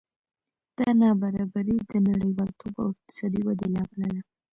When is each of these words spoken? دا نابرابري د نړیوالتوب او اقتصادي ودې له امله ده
دا 0.77 0.87
نابرابري 1.01 1.77
د 1.91 1.93
نړیوالتوب 2.07 2.73
او 2.83 2.87
اقتصادي 2.93 3.41
ودې 3.43 3.67
له 3.73 3.81
امله 3.85 4.07
ده 4.15 4.21